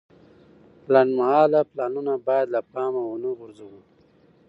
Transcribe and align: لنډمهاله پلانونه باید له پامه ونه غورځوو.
لنډمهاله 0.93 1.61
پلانونه 1.71 2.13
باید 2.27 2.47
له 2.55 2.61
پامه 2.71 3.01
ونه 3.05 3.29
غورځوو. 3.37 3.79